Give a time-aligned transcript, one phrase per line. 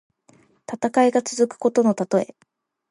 [0.67, 2.35] 戦いが続くことのたとえ。